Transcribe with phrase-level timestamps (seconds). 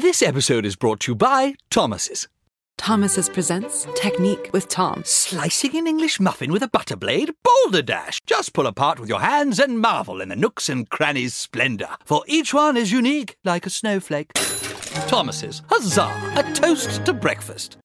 [0.00, 2.26] This episode is brought to you by Thomas's.
[2.78, 5.02] Thomas's presents Technique with Tom.
[5.04, 7.34] Slicing an English muffin with a butter blade?
[7.42, 8.18] Boulder Dash!
[8.24, 12.24] Just pull apart with your hands and marvel in the nooks and crannies' splendor, for
[12.26, 14.32] each one is unique like a snowflake.
[15.06, 16.32] Thomas's, huzzah!
[16.34, 17.76] A toast to breakfast.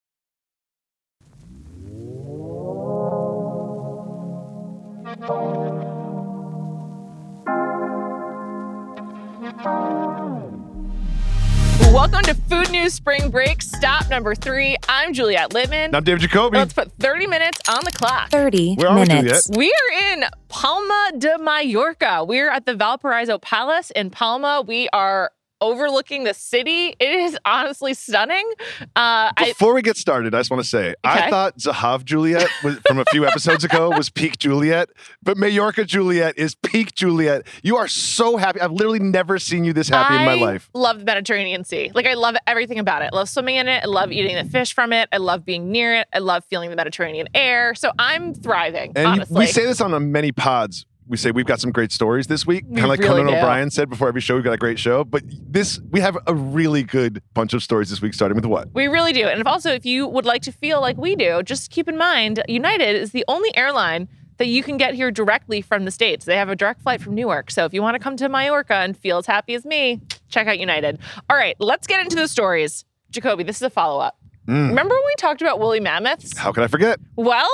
[11.80, 14.78] Welcome to Food News Spring Break, stop number three.
[14.88, 15.94] I'm Juliet Litman.
[15.94, 16.58] I'm David Jacoby.
[16.58, 18.30] Let's put 30 minutes on the clock.
[18.30, 19.48] 30 Where are we, minutes.
[19.48, 19.58] Juliet?
[19.58, 22.24] We are in Palma de Mallorca.
[22.24, 24.64] We're at the Valparaiso Palace in Palma.
[24.66, 26.96] We are overlooking the city.
[27.00, 28.46] It is honestly stunning.
[28.82, 30.96] Uh, I, Before we get started, I just want to say Okay.
[31.04, 34.90] I thought Zahav Juliet was, from a few episodes ago was peak Juliet,
[35.24, 37.46] but Majorca Juliet is peak Juliet.
[37.64, 38.60] You are so happy.
[38.60, 40.70] I've literally never seen you this happy in my I life.
[40.74, 41.92] love the Mediterranean Sea.
[41.94, 43.10] Like I love everything about it.
[43.14, 43.84] I love swimming in it.
[43.84, 45.10] I love eating the fish from it.
[45.12, 46.08] I love being near it.
[46.14, 47.76] I love feeling the Mediterranean air.
[47.76, 48.94] So I'm thriving.
[48.96, 50.86] And honestly, we say this on many pods.
[51.08, 52.66] We say we've got some great stories this week.
[52.68, 53.38] We Kind of like really Conan do.
[53.38, 55.04] O'Brien said before every show, we've got a great show.
[55.04, 58.70] But this, we have a really good bunch of stories this week, starting with what?
[58.74, 59.28] We really do.
[59.28, 61.98] And if also, if you would like to feel like we do, just keep in
[61.98, 66.26] mind United is the only airline that you can get here directly from the States.
[66.26, 67.52] They have a direct flight from Newark.
[67.52, 70.48] So if you want to come to Mallorca and feel as happy as me, check
[70.48, 71.00] out United.
[71.30, 72.84] All right, let's get into the stories.
[73.12, 74.18] Jacoby, this is a follow up.
[74.48, 74.70] Mm.
[74.70, 76.38] Remember when we talked about woolly mammoths?
[76.38, 77.00] How could I forget?
[77.16, 77.50] Well,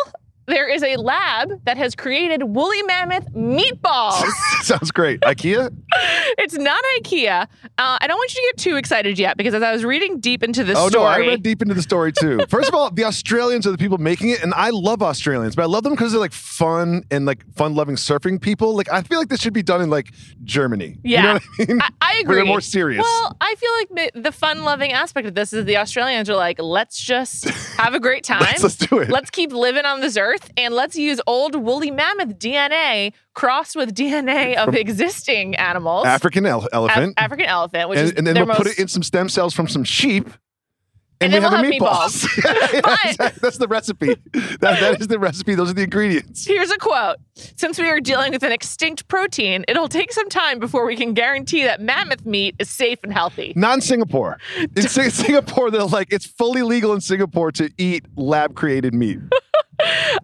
[0.51, 4.23] there is a lab that has created woolly mammoth meatballs.
[4.61, 5.21] Sounds great.
[5.21, 5.75] IKEA?
[6.37, 7.43] it's not IKEA.
[7.43, 10.19] Uh, I don't want you to get too excited yet because as I was reading
[10.19, 12.39] deep into this oh story, Oh, no, I read deep into the story too.
[12.49, 15.63] First of all, the Australians are the people making it, and I love Australians, but
[15.63, 18.75] I love them because they're like fun and like fun-loving surfing people.
[18.75, 20.11] Like I feel like this should be done in like
[20.43, 20.97] Germany.
[21.03, 21.21] Yeah.
[21.21, 21.81] you know what I mean?
[21.81, 22.35] I, I Where agree.
[22.35, 23.03] they're more serious.
[23.03, 26.59] Well, I feel like the, the fun-loving aspect of this is the Australians are like,
[26.59, 27.45] let's just
[27.77, 28.41] have a great time.
[28.41, 29.09] let's, let's do it.
[29.09, 33.93] Let's keep living on this earth and let's use old woolly mammoth DNA crossed with
[33.93, 36.05] DNA of existing animals.
[36.05, 38.87] African ele- Af- elephant, African elephant, which is and, and then we'll put it in
[38.87, 40.29] some stem cells from some sheep.
[41.19, 42.27] And we then have we'll have meatballs.
[42.73, 43.39] Yeah, But- exactly.
[43.43, 44.15] That's the recipe.
[44.33, 45.53] That, that is the recipe.
[45.53, 46.47] Those are the ingredients.
[46.47, 47.17] Here's a quote.
[47.35, 51.13] Since we are dealing with an extinct protein, it'll take some time before we can
[51.13, 53.53] guarantee that mammoth meat is safe and healthy.
[53.55, 54.39] Not in Singapore.
[54.75, 59.19] In Singapore, they're like it's fully legal in Singapore to eat lab-created meat.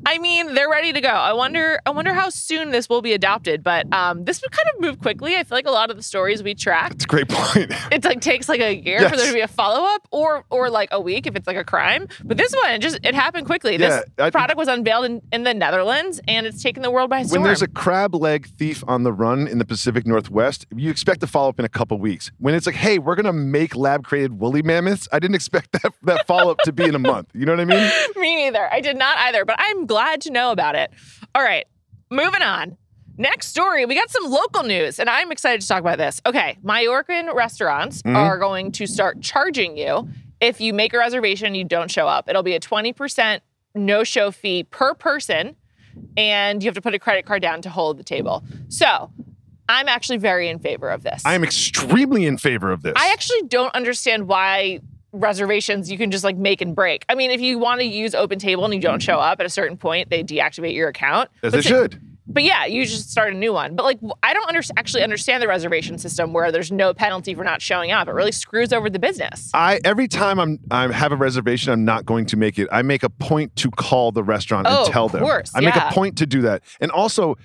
[0.06, 1.10] I mean, they're ready to go.
[1.10, 1.80] I wonder.
[1.86, 3.64] I wonder how soon this will be adopted.
[3.64, 5.36] But um, this would kind of move quickly.
[5.36, 6.94] I feel like a lot of the stories we track.
[6.94, 7.72] It's a great point.
[7.92, 10.70] it like takes like a year for there to be a follow up, or or
[10.70, 12.08] like a week if it's like a crime.
[12.24, 13.78] But this one, it just it happened quickly.
[13.78, 17.24] This Yeah, product was unveiled in, in the Netherlands, and it's taken the world by
[17.24, 17.42] storm.
[17.42, 21.22] When there's a crab leg thief on the run in the Pacific Northwest, you expect
[21.22, 22.32] to follow up in a couple weeks.
[22.38, 25.94] When it's like, hey, we're gonna make lab created woolly mammoths, I didn't expect that
[26.04, 27.30] that follow up to be in a month.
[27.34, 27.92] You know what I mean?
[28.18, 28.72] Me neither.
[28.72, 30.92] I did not either, but I'm glad to know about it.
[31.34, 31.66] All right,
[32.12, 32.78] moving on.
[33.18, 36.22] Next story, we got some local news, and I'm excited to talk about this.
[36.26, 38.16] Okay, Mallorcan restaurants Mhm.
[38.16, 40.08] are going to start charging you
[40.40, 42.30] if you make a reservation and you don't show up.
[42.30, 43.42] It'll be a 20%
[43.74, 45.56] no show fee per person,
[46.16, 48.44] and you have to put a credit card down to hold the table.
[48.70, 49.12] So,
[49.70, 51.24] I'm actually very in favor of this.
[51.26, 52.94] I am extremely in favor of this.
[52.96, 54.80] I actually don't understand why
[55.14, 57.06] reservations you can just like make and break.
[57.10, 59.46] I mean, if you want to use Open Table and you don't show up at
[59.46, 61.30] a certain point, they deactivate your account.
[61.44, 62.02] as But they should.
[62.30, 63.76] But yeah, you just start a new one.
[63.76, 67.44] But like, I don't under- actually understand the reservation system where there's no penalty for
[67.44, 68.08] not showing up.
[68.08, 69.50] It really screws over the business.
[69.54, 72.68] I every time I'm I have a reservation, I'm not going to make it.
[72.72, 75.22] I make a point to call the restaurant Oh, and tell of them.
[75.22, 76.64] course, I make a point to do that.
[76.82, 77.38] And also,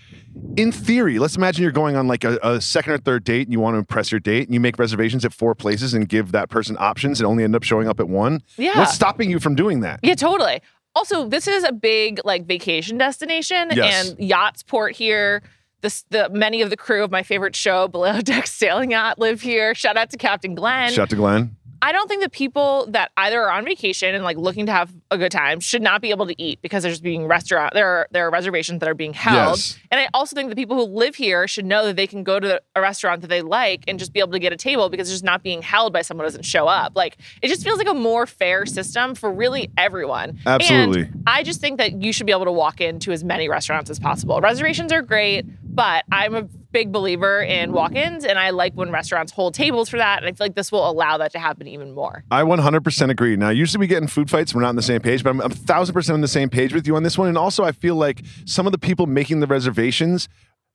[0.57, 3.53] in theory, let's imagine you're going on like a, a second or third date and
[3.53, 6.33] you want to impress your date and you make reservations at four places and give
[6.33, 8.43] that person options and only end up showing up at one.
[8.57, 8.79] Yeah.
[8.79, 10.01] What's stopping you from doing that?
[10.03, 10.61] Yeah, totally.
[10.95, 14.11] Also, this is a big like vacation destination, Yes.
[14.11, 15.43] and yachts port here.
[15.81, 19.41] This, the many of the crew of my favorite show, Below Deck Sailing Yacht, live
[19.41, 19.75] here.
[19.75, 20.91] Shout out to Captain Glenn.
[20.93, 21.57] Shout out to Glenn.
[21.83, 24.93] I don't think that people that either are on vacation and like looking to have
[25.11, 28.09] a good time should not be able to eat because there's being restaurant there are
[28.13, 29.59] there are reservations that are being held.
[29.59, 29.79] Yes.
[29.91, 32.39] And I also think that people who live here should know that they can go
[32.39, 35.09] to a restaurant that they like and just be able to get a table because
[35.09, 36.93] it's just not being held by someone who doesn't show up.
[36.95, 40.39] Like it just feels like a more fair system for really everyone.
[40.47, 41.03] Absolutely.
[41.03, 43.91] And I just think that you should be able to walk into as many restaurants
[43.91, 44.41] as possible.
[44.41, 49.33] Reservations are great, but I'm a big believer in walk-ins and I like when restaurants
[49.33, 51.93] hold tables for that and I feel like this will allow that to happen even
[51.93, 52.25] more.
[52.31, 53.37] I 100% agree.
[53.37, 55.41] Now, usually we get in food fights, we're not on the same page, but I'm
[55.41, 57.29] a thousand percent on the same page with you on this one.
[57.29, 60.29] And also, I feel like some of the people making the reservations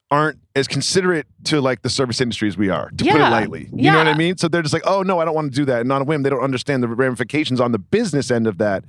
[0.10, 3.70] aren't as considerate to like the service industry as we are, to put it lightly.
[3.74, 4.38] You know what I mean?
[4.38, 5.82] So they're just like, oh no, I don't want to do that.
[5.82, 8.86] And on a whim, they don't understand the ramifications on the business end of that.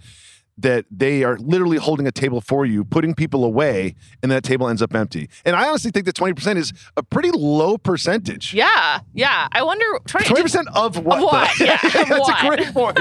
[0.59, 4.69] That they are literally holding a table for you, putting people away, and that table
[4.69, 5.29] ends up empty.
[5.45, 8.53] And I honestly think that 20% is a pretty low percentage.
[8.55, 9.47] Yeah, yeah.
[9.53, 11.19] I wonder 20, percent of what?
[11.19, 11.61] Of what?
[11.61, 12.45] Yeah, that's what?
[12.45, 12.99] a great point.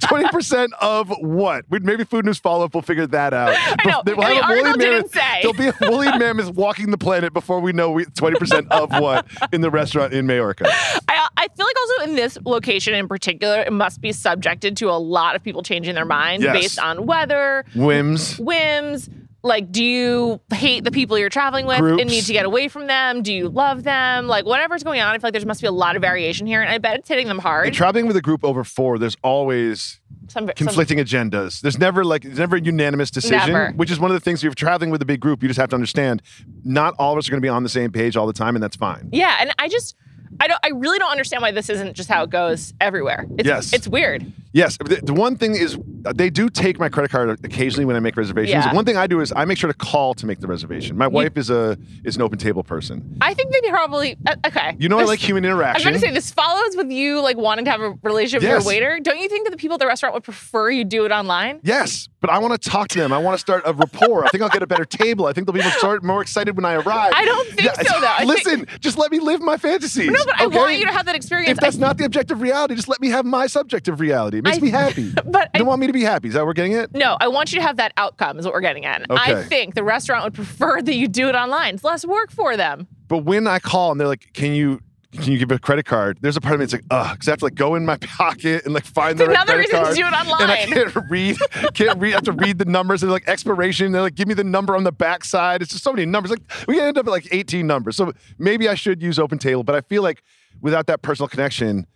[0.00, 1.64] Twenty percent of what?
[1.68, 3.50] We- Maybe Food News follow up will figure that out.
[3.56, 4.02] I know.
[4.04, 5.12] Will And have a woolly mammoth.
[5.12, 5.38] say.
[5.42, 9.26] There'll be a woolly mammoth walking the planet before we know twenty percent of what
[9.52, 10.64] in the restaurant in Majorca.
[10.68, 14.90] I, I feel like also in this location in particular, it must be subjected to
[14.90, 16.52] a lot of people changing their minds Yes.
[16.56, 18.38] based on weather, Whims.
[18.38, 19.08] whims.
[19.42, 22.00] Like, do you hate the people you're traveling with Groups.
[22.00, 23.22] and need to get away from them?
[23.22, 24.26] Do you love them?
[24.26, 26.60] Like, whatever's going on, I feel like there must be a lot of variation here,
[26.62, 27.68] and I bet it's hitting them hard.
[27.68, 31.60] And traveling with a group over four, there's always Some- some- conflicting agendas.
[31.60, 33.70] There's never like there's never a unanimous decision, Never.
[33.76, 34.40] which is one of the things.
[34.40, 36.22] If you're traveling with a big group, you just have to understand.
[36.64, 38.56] Not all of us are going to be on the same page all the time,
[38.56, 39.10] and that's fine.
[39.12, 39.94] yeah, and I just,
[40.40, 43.26] I don't, I really don't understand why this isn't just how it goes everywhere.
[43.38, 43.72] It's, Yes.
[43.72, 44.30] it's weird.
[44.56, 45.76] Yes, the, the one thing is
[46.06, 48.64] uh, they do take my credit card occasionally when I make reservations.
[48.64, 48.72] Yeah.
[48.72, 50.96] One thing I do is I make sure to call to make the reservation.
[50.96, 53.18] My wife is a is an open table person.
[53.20, 54.74] I think they probably uh, okay.
[54.78, 55.86] You know I like human interaction.
[55.86, 56.00] I was interaction.
[56.00, 58.64] going to say this follows with you like wanting to have a relationship with Yes.
[58.64, 58.98] your waiter.
[59.02, 61.60] Don't you think that the people at the restaurant would prefer you do it online?
[61.62, 63.12] Yes, but I want to talk to them.
[63.12, 64.24] I want to start a rapport.
[64.24, 65.26] I think I'll get a better table.
[65.26, 67.12] I think they'll be start more excited when I arrive.
[67.14, 68.06] I don't think so, though.
[68.06, 70.10] I think- listen, just let me live my fantasies.
[70.10, 71.50] No, but I want you to have that experience.
[71.50, 74.40] If that's I, not the objective reality, just let me have my subjective reality.
[74.46, 75.12] Makes I- me happy.
[75.26, 76.28] but you don't I- want me to be happy.
[76.28, 76.92] Is that what we're getting at?
[76.94, 78.38] no, I want you to have that outcome.
[78.38, 79.02] Is what we're getting at.
[79.02, 81.74] And I think the restaurant would prefer that you do it online.
[81.74, 82.86] It's less work for them.
[83.08, 84.80] But when I call and they're like, "Can you?"
[85.12, 86.18] Can you give a credit card?
[86.20, 87.86] There's a part of me that's like, ugh, because I have to like go in
[87.86, 90.42] my pocket and like find the It's right another credit reason to do it online.
[90.42, 91.36] And I can't read,
[91.72, 92.12] can't read.
[92.12, 93.92] I have to read the numbers and like expiration.
[93.92, 95.62] They're like, give me the number on the back side.
[95.62, 96.32] It's just so many numbers.
[96.32, 97.96] Like we end up at like 18 numbers.
[97.96, 100.22] So maybe I should use Open Table, but I feel like
[100.60, 101.86] without that personal connection,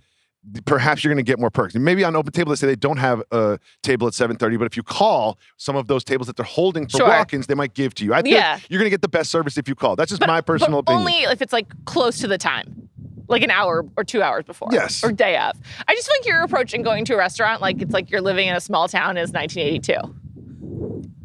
[0.64, 1.74] perhaps you're going to get more perks.
[1.74, 4.76] Maybe on Open Table they say they don't have a table at 7:30, but if
[4.76, 7.08] you call some of those tables that they're holding for Sure.
[7.08, 8.14] walk-ins, they might give to you.
[8.14, 8.58] I think Yeah.
[8.68, 9.96] you're going to get the best service if you call.
[9.96, 11.00] That's just But, my personal opinion.
[11.00, 12.88] only if it's like close to the time.
[13.28, 14.68] Like an hour or two hours before.
[14.72, 15.04] Yes.
[15.04, 15.56] Or day of.
[15.86, 18.20] I just feel like your approach in going to a restaurant, like it's like you're
[18.22, 20.16] living in a small town is 1982.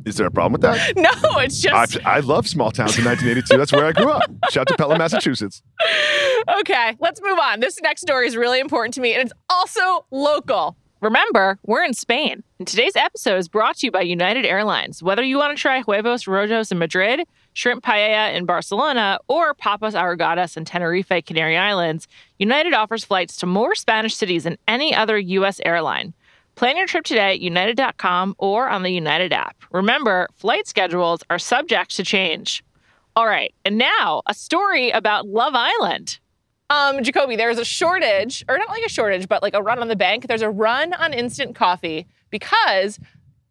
[0.06, 0.96] Is there a problem with that?
[0.98, 3.58] No, it's just I, I love small towns in 1982.
[3.58, 4.30] That's where I grew up.
[4.52, 5.64] Shout out to Pelham, Massachusetts.
[6.60, 7.60] Okay, let's move on.
[7.60, 10.76] This next story is really important to me, and it's also local.
[11.02, 15.04] Remember, we're in Spain, and today's episode is brought to you by United Airlines.
[15.04, 19.94] Whether you want to try huevos rotos in Madrid, shrimp paella in Barcelona, or papas
[19.94, 22.08] arrugadas in Tenerife, Canary Islands,
[22.40, 25.60] United offers flights to more Spanish cities than any other U.S.
[25.66, 26.14] airline.
[26.56, 29.58] Plan your trip today at united.com or on the United app.
[29.72, 32.64] Remember, flight schedules are subject to change.
[33.18, 36.20] All right, and now a story about Love Island.
[36.70, 39.88] Um, Jacoby, there's a shortage, or not like a shortage, but like a run on
[39.88, 40.28] the bank.
[40.28, 43.00] There's a run on instant coffee because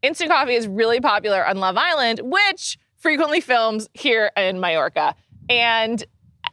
[0.03, 5.15] instant coffee is really popular on Love Island, which frequently films here in Mallorca.
[5.49, 6.05] And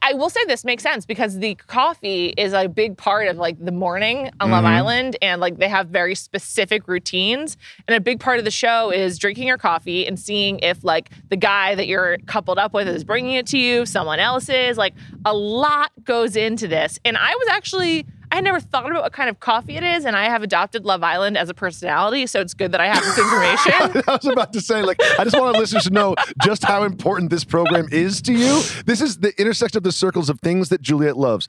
[0.04, 3.64] I will say this makes sense because the coffee is a big part of like
[3.64, 4.74] the morning on Love mm-hmm.
[4.74, 7.56] Island and like they have very specific routines
[7.86, 11.10] and a big part of the show is drinking your coffee and seeing if like
[11.28, 14.76] the guy that you're coupled up with is bringing it to you, someone else is.
[14.76, 14.94] Like
[15.24, 16.98] a lot goes into this.
[17.04, 18.04] And I was actually
[18.42, 21.36] never thought about what kind of coffee it is and I have adopted Love Island
[21.38, 24.02] as a personality, so it's good that I have this information.
[24.08, 26.82] I was about to say, like, I just want our listeners to know just how
[26.82, 28.62] important this program is to you.
[28.84, 31.48] This is the intersection of the circles of things that Juliet loves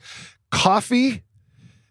[0.50, 1.22] coffee,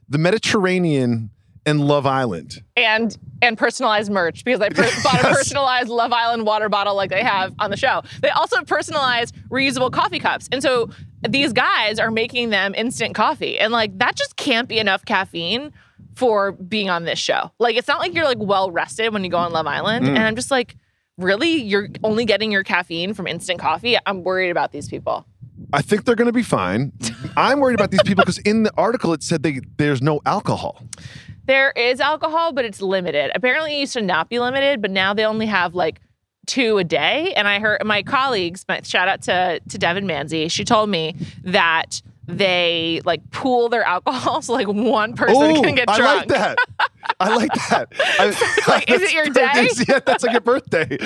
[0.08, 1.30] the Mediterranean,
[1.66, 2.64] and Love Island.
[2.76, 7.10] and and personalized merch because I per- bought a personalized Love Island water bottle like
[7.10, 8.02] they have on the show.
[8.22, 10.90] They also personalize reusable coffee cups, and so
[11.28, 15.74] these guys are making them instant coffee, and like that just can't be enough caffeine
[16.16, 17.52] for being on this show.
[17.60, 20.10] Like it's not like you're like well rested when you go on Love Island, mm.
[20.10, 20.76] and I'm just like,
[21.18, 23.98] really, you're only getting your caffeine from instant coffee?
[24.06, 25.26] I'm worried about these people.
[25.72, 26.92] I think they're going to be fine.
[27.38, 30.84] I'm worried about these people because in the article it said they there's no alcohol.
[31.46, 33.32] There is alcohol, but it's limited.
[33.36, 36.00] Apparently, it used to not be limited, but now they only have like
[36.46, 37.34] two a day.
[37.36, 41.16] And I heard my colleagues, my shout out to to Devin Manzi, she told me
[41.44, 46.30] that they like pool their alcohol, so like one person Ooh, can get I drunk.
[46.32, 46.58] like that.
[47.24, 47.88] I like that.
[48.20, 48.26] I,
[48.68, 49.70] like, is it your day?
[49.88, 50.98] Yeah, that's like your birthday.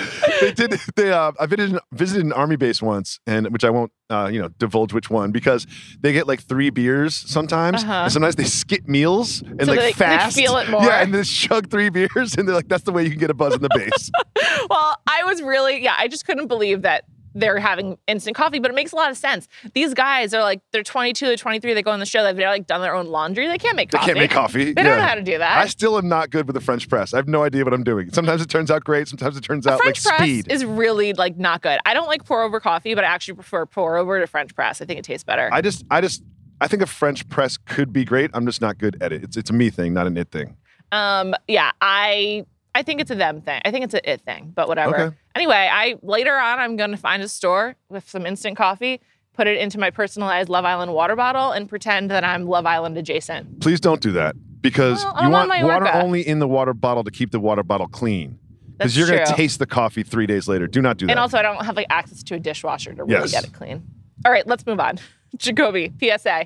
[0.41, 0.79] They did.
[0.95, 1.11] They.
[1.11, 4.49] Uh, I visited visited an army base once, and which I won't, uh, you know,
[4.59, 5.65] divulge which one because
[6.01, 7.93] they get like three beers sometimes, Uh-huh.
[8.03, 10.35] and sometimes they skip meals and So like they- they fast.
[10.35, 10.81] feel it more.
[10.83, 13.29] Yeah, and then chug three beers, and they're like, that's the way you can get
[13.29, 14.11] a buzz in the base.
[14.69, 17.03] well, I was really, yeah, I just couldn't believe that
[17.39, 19.47] they're having instant coffee, but it makes a lot of sense.
[19.73, 22.67] These guys are like, they're 22 or 23, they go on the show, they've like
[22.67, 23.47] done their own laundry.
[23.47, 24.07] They can't make They coffee.
[24.07, 24.73] can't make coffee.
[24.73, 24.89] They Yeah.
[24.89, 25.57] don't know how to do that.
[25.59, 27.13] I still am not good with the French press.
[27.13, 28.09] I have no idea what I'm doing.
[28.11, 29.07] Sometimes it turns out great.
[29.07, 30.51] Sometimes it turns out French like press speed.
[30.51, 31.79] is really like not good.
[31.85, 34.81] I don't like pour over coffee, but I actually prefer pour over to French press.
[34.81, 35.49] I think it tastes better.
[35.51, 36.23] I just, I just,
[36.59, 38.31] I think a French press could be great.
[38.33, 39.23] I'm just not good at it.
[39.23, 40.57] It's, it's a me thing, not an it thing.
[40.91, 42.45] Um, yeah, I
[42.77, 43.59] I think it's a them thing.
[43.65, 44.95] I think it's a it thing, but whatever.
[44.97, 45.15] Okay.
[45.35, 49.01] Anyway, I later on I'm going to find a store with some instant coffee,
[49.33, 52.95] put it into my personalized Love Island water bottle, and pretend that I'm Love Island
[52.97, 53.61] adjacent.
[53.61, 57.03] Please don't do that because Well, you I'm want water only in the water bottle
[57.03, 58.37] to keep the water bottle clean.
[58.77, 60.67] Because you're going to taste the coffee three days later.
[60.67, 61.11] Do not do that.
[61.13, 63.31] And also, I don't have like access to a dishwasher to really Yes.
[63.31, 63.81] get it clean.
[64.23, 64.99] All right, let's move on.
[65.37, 66.45] Jacoby, PSA.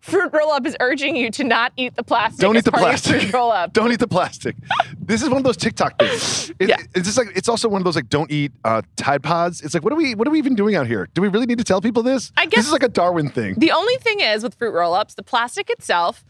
[0.00, 2.40] Fruit Roll Up is urging you to not eat the plastic.
[2.40, 3.32] Don't eat the part of your plastic.
[3.34, 3.72] Roll Up.
[3.74, 4.56] don't eat the plastic.
[4.98, 6.50] this is one of those TikTok things.
[6.58, 6.76] It, Yeah.
[6.94, 9.60] It's just like it's also one of those like don't eat uh, Tide Pods.
[9.60, 11.08] It's like what are we what are we even doing out here?
[11.14, 12.32] Do we really need to tell people this?
[12.36, 13.54] I guess this is like a Darwin thing.
[13.58, 16.24] The only thing is with fruit roll ups, the plastic itself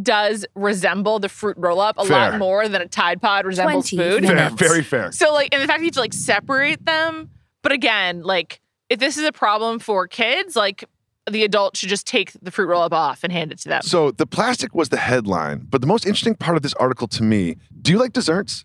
[0.00, 2.30] does resemble the fruit roll up a Fair.
[2.30, 4.26] lot more than a Tide Pod resembles 20 food.
[4.26, 5.12] fair, very fair.
[5.12, 7.28] So like, and the fact that you have to like separate them.
[7.62, 10.84] But again, like if this is a problem for kids, like
[11.28, 13.82] the adult should just take the fruit roll up off and hand it to them.
[13.82, 17.22] So the plastic was the headline, but the most interesting part of this article to
[17.22, 17.56] me.
[17.80, 18.64] Do you like desserts?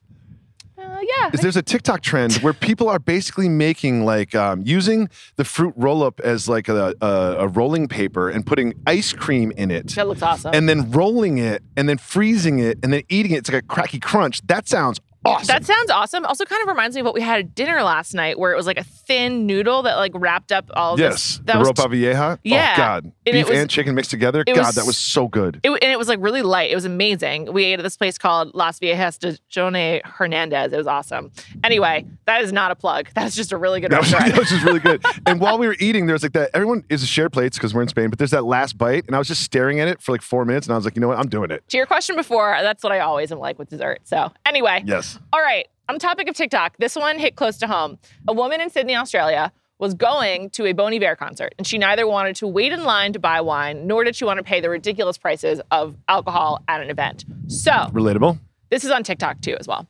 [0.78, 1.30] Uh, yeah.
[1.34, 5.74] is there's a TikTok trend where people are basically making like um, using the fruit
[5.76, 7.08] roll up as like a, a,
[7.40, 9.90] a rolling paper and putting ice cream in it.
[9.96, 10.54] That looks awesome.
[10.54, 13.40] And then rolling it and then freezing it and then eating it.
[13.40, 14.46] It's like a cracky crunch.
[14.48, 15.48] That sounds awesome.
[15.48, 16.26] that sounds awesome.
[16.26, 18.56] Also, kind of reminds me of what we had at dinner last night, where it
[18.56, 21.38] was like a thin noodle that like wrapped up all of yes.
[21.38, 21.46] this.
[21.46, 22.38] the ropa vieja.
[22.38, 22.74] Oh, yeah.
[22.74, 23.04] Oh, God.
[23.06, 24.44] And Beef was- and chicken mixed together.
[24.44, 25.60] God, was- that was so good.
[25.64, 26.72] It, and it was like really light.
[26.72, 27.52] It was amazing.
[27.54, 30.74] We ate at this place called Las Viejas de Jone Hernandez.
[30.74, 31.32] It was awesome.
[31.64, 33.08] Anyway, that is not a plug.
[33.16, 34.34] That's just a really good That was, restaurant.
[34.36, 35.04] that was just really good.
[35.26, 36.52] and while we were eating, there was like that.
[36.54, 39.16] Everyone is a shared plates because we're in Spain, but there's that last bite, and
[39.16, 41.02] I was just staring at it for like four minutes, and I was like, you
[41.02, 41.64] know what, I'm doing it.
[41.70, 44.00] to your question before, that's what I always am like with dessert.
[44.04, 45.15] So anyway, Yes.
[45.34, 45.68] All right.
[45.88, 48.00] On the topic of TikTok, this one hit close to home.
[48.28, 52.08] A woman in Sydney, Australia, was going to a Bon Iver concert, and she neither
[52.08, 54.70] wanted to wait in line to buy wine, nor did she want to pay the
[54.70, 57.26] ridiculous prices of alcohol at an event.
[57.48, 58.40] So Relatable.
[58.70, 59.86] this is on TikTok too, as well.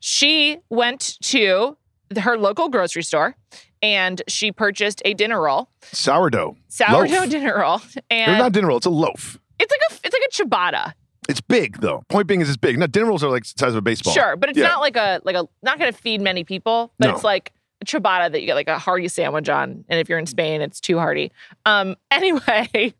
[0.00, 1.76] She went to
[2.20, 3.36] her local grocery store
[3.80, 6.56] and she purchased a dinner roll, Sourdough.
[6.68, 7.30] sourdough Loaf.
[7.30, 8.76] dinner roll, It's and not dinner roll.
[8.78, 9.38] It's a loaf.
[9.58, 10.92] it's like a it's like a ciabatta.
[11.28, 12.02] It's big though.
[12.08, 12.78] Point being is it's big.
[12.78, 14.14] Now dinner rolls are like the size of a baseball.
[14.14, 14.68] Sure, but it's Yeah.
[14.68, 17.14] not like a like a not going to feed many people, but No.
[17.14, 20.18] it's like a ciabatta that you get like a hearty sandwich on, and if you're
[20.18, 21.30] in Spain, it's too hearty.
[21.64, 22.92] Um, anyway,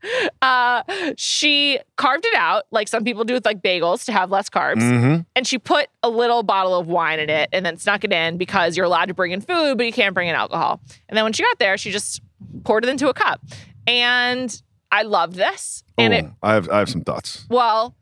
[0.42, 0.82] uh,
[1.16, 4.82] she carved it out like some people do with like bagels to have less carbs,
[4.82, 5.23] Mm-hmm.
[5.35, 8.37] and she put a little bottle of wine in it, and then snuck it in
[8.37, 10.80] because you're allowed to bring in food, but you can't bring in alcohol.
[11.08, 12.20] And then when she got there, she just
[12.64, 13.40] poured it into a cup,
[13.87, 17.47] and I loved this, and it I have I have some thoughts.
[17.50, 17.94] well.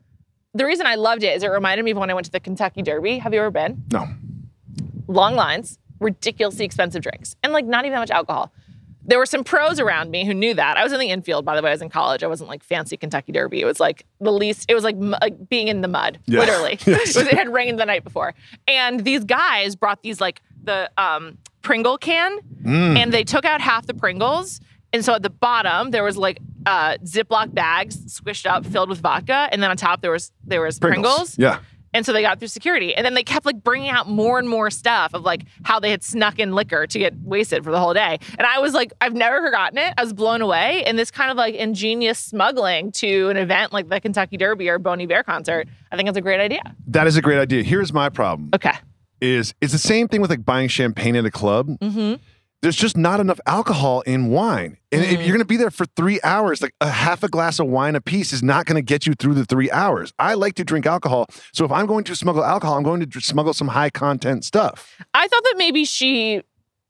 [0.53, 2.39] The reason I loved it is it reminded me of when I went to the
[2.39, 3.19] Kentucky Derby.
[3.19, 3.83] Have you ever been?
[3.91, 4.07] No.
[5.07, 8.51] long lines, ridiculously expensive drinks, and like not even that much alcohol.
[9.09, 10.75] There were some pros around me who knew that.
[10.75, 11.69] I was in the infield, by the way.
[11.69, 12.23] I was in college.
[12.23, 13.61] I wasn't like fancy Kentucky Derby.
[13.61, 14.65] It was like the least.
[14.69, 16.77] It was like like being in the mud, literally.
[16.85, 17.15] Yes.
[17.15, 18.33] it, it had rained the night before,
[18.67, 22.97] and these guys brought these like the um, Pringle can, Mm.
[22.97, 24.59] and they took out half the Pringles.
[24.91, 28.99] And so at the bottom there was like uh, Ziploc bags squished up, filled with
[28.99, 31.37] vodka, and then on top there was there was Pringles.
[31.37, 31.59] Yeah.
[31.93, 32.93] And so they got through security.
[32.93, 35.89] And then they kept like bringing out more and more stuff of like how they
[35.89, 38.19] had snuck in liquor to get wasted for the whole day.
[38.37, 39.93] And I was like, I've never forgotten it.
[39.97, 40.83] I was blown away.
[40.83, 44.77] And this kind of like ingenious smuggling to an event like the Kentucky Derby or
[44.77, 46.61] Bon Iver concert, I think it's a great idea.
[46.87, 47.63] That is a great idea.
[47.63, 48.49] Here's my problem.
[48.53, 48.73] Okay.
[49.21, 51.69] Is it's the same thing with like buying champagne at a club.
[51.79, 52.21] Mm-hmm.
[52.61, 54.77] There's just not enough alcohol in wine.
[54.91, 55.17] And if mm.
[55.19, 57.95] you're going to be there for three hours, like a half a glass of wine
[57.95, 60.11] a piece is not going to get you through the three hours.
[60.17, 61.27] I like to drink alcohol.
[61.53, 64.97] So if I'm going to smuggle alcohol, I'm going to smuggle some high content stuff.
[65.13, 66.41] I thought that maybe she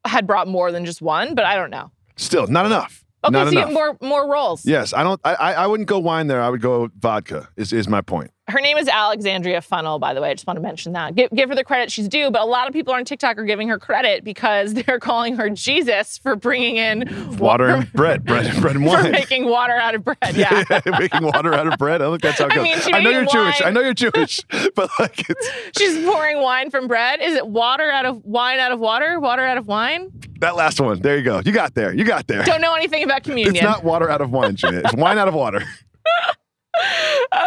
[0.06, 1.92] had brought more than just one, but I don't know.
[2.16, 3.04] Still, not enough.
[3.26, 4.66] Okay, not so you get more more rolls.
[4.66, 5.20] Yes, I don't.
[5.24, 6.42] I, I I wouldn't go wine there.
[6.42, 7.50] I would go vodka.
[7.58, 8.32] Is is my point.
[8.50, 10.30] Her name is Alexandria Funnel, by the way.
[10.30, 11.16] I just want to mention that.
[11.16, 13.44] Give, give her the credit she's due, but a lot of people on TikTok are
[13.44, 18.46] giving her credit because they're calling her Jesus for bringing in Water and bread, bread,
[18.46, 19.12] and bread and for wine.
[19.12, 20.18] making water out of bread.
[20.34, 20.64] Yeah.
[20.98, 22.02] making water out of bread.
[22.02, 22.64] I think that's how it I goes.
[22.64, 23.62] mean, I know you're Jewish.
[23.62, 24.40] I know you're Jewish,
[24.76, 27.20] but like it's She's pouring wine from bread.
[27.22, 29.20] Is it water out of wine out of water?
[29.20, 30.12] Water out of wine?
[30.40, 31.02] that last one.
[31.02, 31.42] There you go.
[31.44, 31.94] You got there.
[31.94, 32.44] You got there.
[32.44, 33.56] Don't know anything about communion.
[33.56, 34.86] It's not water out of wine, Jeanette.
[34.86, 35.64] It's wine out of water.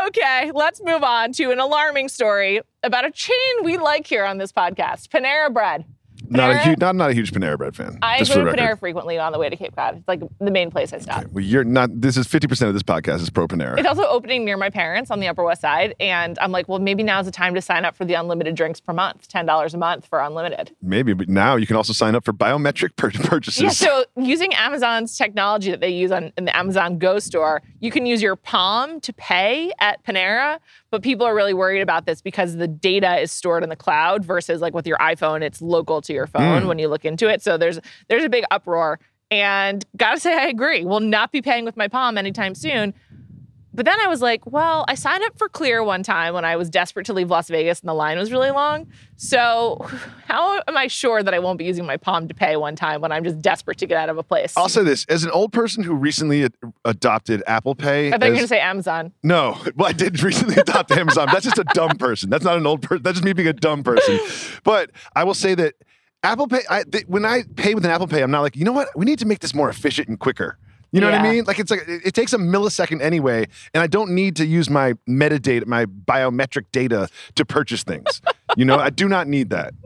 [0.06, 4.38] Okay, let's move on to an alarming story about a chain we like here on
[4.38, 5.84] this podcast, Panera Bread.
[6.30, 7.98] Not a huge, not not a huge Panera Bread fan.
[8.02, 8.52] I go to.
[8.52, 9.96] Panera frequently on the way to Cape Cod.
[9.98, 11.24] It's like the main place I stop.
[11.32, 12.00] Well, you're not.
[12.00, 13.78] This is fifty percent of this podcast is pro Panera.
[13.78, 16.78] It's also opening near my parents on the Upper West Side, and I'm like, well,
[16.78, 19.74] maybe now's the time to sign up for the unlimited drinks per month, ten dollars
[19.74, 20.74] a month for unlimited.
[20.80, 23.62] Maybe, but now you can also sign up for biometric pur- purchases.
[23.62, 27.90] Yeah, so using Amazon's technology that they use on in the Amazon Go store, you
[27.90, 30.58] can use your palm to pay at Panera,
[30.90, 34.24] but people are really worried about this because the data is stored in the cloud
[34.24, 36.66] versus like with your iPhone, it's local to your phone mm.
[36.66, 37.42] when you look into it.
[37.42, 37.78] So there's
[38.08, 38.98] there's a big uproar.
[39.32, 40.84] And gotta say, I agree.
[40.84, 42.92] Will not be paying with my palm anytime soon.
[43.72, 46.56] But then I was like, well, I signed up for Clear one time when I
[46.56, 48.88] was desperate to leave Las Vegas and the line was really long.
[49.16, 49.86] So
[50.26, 53.00] how am I sure that I won't be using my palm to pay one time
[53.00, 54.56] when I'm just desperate to get out of a place?
[54.56, 58.26] I'll say this: as an old person who recently ad- adopted Apple Pay, I thought
[58.26, 59.12] you were going to say Amazon.
[59.22, 61.28] No, well, I did recently adopt Amazon.
[61.32, 62.30] That's just a dumb person.
[62.30, 63.02] That's not an old person.
[63.02, 64.18] That's just me being a dumb person.
[64.64, 65.74] But I will say that
[66.22, 68.64] Apple Pay, I, th- when I pay with an Apple Pay, I'm not like, you
[68.64, 68.88] know what?
[68.96, 70.58] We need to make this more efficient and quicker.
[70.92, 71.44] You know what I mean?
[71.44, 74.68] Like it's like it, it takes a millisecond anyway, and I don't need to use
[74.68, 78.20] my metadata, my biometric data to purchase things.
[78.56, 79.74] you know, I do not need that.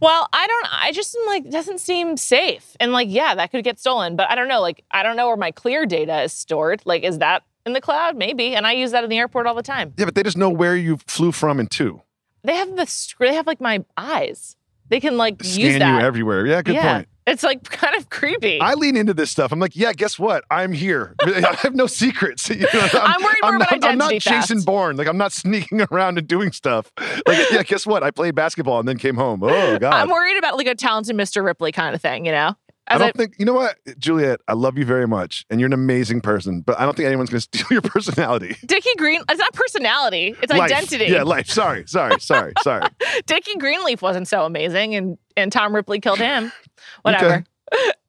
[0.00, 2.74] Well, I don't, I just am like, doesn't seem safe.
[2.80, 4.62] And like, yeah, that could get stolen, but I don't know.
[4.62, 6.80] Like, I don't know where my Clear data is stored.
[6.86, 8.16] Like, is that in the cloud?
[8.16, 8.54] Maybe.
[8.54, 9.92] And I use that in the airport all the time.
[9.98, 12.00] Yeah, but they just know where you flew from and to.
[12.42, 14.56] They have the, they have like my eyes.
[14.90, 16.00] They can like use Scan that.
[16.00, 16.46] you everywhere.
[16.46, 16.94] Yeah, good yeah.
[16.96, 17.08] point.
[17.26, 18.60] It's like kind of creepy.
[18.60, 19.52] I lean into this stuff.
[19.52, 20.42] I'm like, yeah, guess what?
[20.50, 21.14] I'm here.
[21.22, 22.50] I have no secrets.
[22.60, 24.66] You know, I'm worried more I'm about not, I'm not identity Jason theft.
[24.66, 24.96] Bourne.
[24.96, 26.90] Like I'm not sneaking around and doing stuff.
[26.98, 28.02] Like, yeah, guess what?
[28.02, 29.42] I played basketball and then came home.
[29.44, 29.94] Oh God.
[29.94, 31.44] I'm worried about like a talented Mr.
[31.44, 32.56] Ripley kind of thing, you know?
[32.90, 34.40] I don't I- think you know what, Juliet.
[34.48, 36.60] I love you very much, and you're an amazing person.
[36.60, 38.56] But I don't think anyone's going to steal your personality.
[38.66, 40.70] Dickie Green, it's not personality, it's Life.
[40.72, 41.06] identity.
[41.06, 41.46] Yeah, life.
[41.48, 42.88] Sorry, sorry, sorry, sorry.
[43.26, 46.52] Dickie Greenleaf wasn't so amazing, and and Tom Ripley killed him.
[47.02, 47.44] Whatever.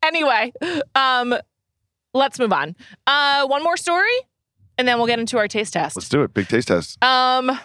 [0.04, 0.52] anyway,
[0.96, 1.36] um,
[2.14, 2.76] let's move on.
[3.06, 4.10] Uh, one more story,
[4.78, 5.96] and then we'll get into our taste test.
[5.96, 6.34] Let's do it.
[6.34, 7.02] Big taste test.
[7.04, 7.58] Um,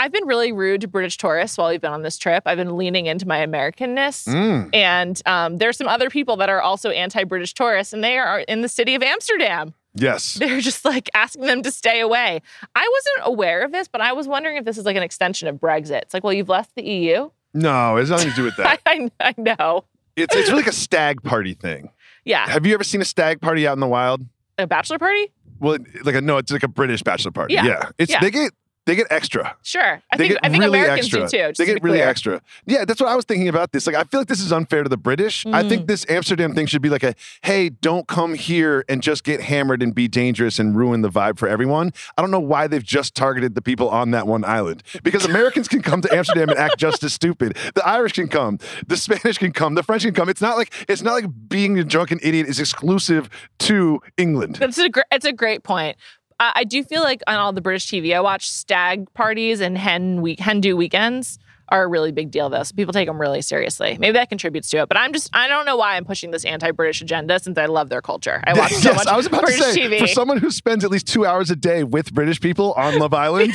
[0.00, 2.44] I've been really rude to British tourists while we've been on this trip.
[2.46, 4.26] I've been leaning into my Americanness.
[4.26, 4.74] Mm.
[4.74, 8.62] And um, there's some other people that are also anti-British tourists, and they are in
[8.62, 9.74] the city of Amsterdam.
[9.94, 10.34] Yes.
[10.40, 12.40] They're just like asking them to stay away.
[12.74, 15.48] I wasn't aware of this, but I was wondering if this is like an extension
[15.48, 16.00] of Brexit.
[16.00, 17.28] It's like, well, you've left the EU.
[17.52, 18.80] No, it has nothing to do with that.
[18.86, 19.84] I, I, know.
[20.16, 21.90] It's it's really like a stag party thing.
[22.24, 24.24] Yeah, Have you ever seen a stag party out in the wild?
[24.56, 25.30] a bachelor party.
[25.58, 27.54] Well, like a no, it's like a British bachelor party.
[27.54, 27.90] Yeah.
[27.98, 28.20] it's Yeah.
[28.20, 28.52] they get
[28.86, 29.56] they get extra.
[29.62, 31.20] Sure, I they think I think really Americans extra.
[31.20, 31.52] do too.
[31.58, 32.08] they to get really clear.
[32.08, 32.42] extra.
[32.66, 33.86] Yeah, that's what I was thinking about this.
[33.86, 35.44] Like, I feel like this is unfair to the British.
[35.46, 35.68] I Mm.
[35.68, 39.40] think this Amsterdam thing should be like a hey, don't come here and just get
[39.42, 41.92] hammered and be dangerous and ruin the vibe for everyone.
[42.16, 45.68] I don't know why they've just targeted the people on that one island because Americans
[45.68, 47.56] can come to Amsterdam and act just as stupid.
[47.74, 50.28] The Irish can come, the Spanish can come, the French can come.
[50.28, 53.28] It's not like it's not like being a drunken idiot is exclusive
[53.60, 54.56] to England.
[54.56, 55.96] That's a gr- it's a great point.
[56.40, 59.78] I, I do feel like on all the British TV I watch, stag parties and
[59.78, 61.38] hen week hen do weekends
[61.70, 62.62] are a really big deal though.
[62.62, 63.96] So people take them really seriously.
[63.98, 64.88] Maybe that contributes to it.
[64.88, 67.88] But I'm just I don't know why I'm pushing this anti-British agenda since I love
[67.88, 68.42] their culture.
[68.44, 69.98] I watch so yes, much I was about British to say, TV.
[69.98, 73.14] for someone who spends at least two hours a day with British people on Love
[73.20, 73.52] Island,